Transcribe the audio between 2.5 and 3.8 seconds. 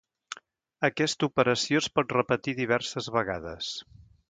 diverses vegades.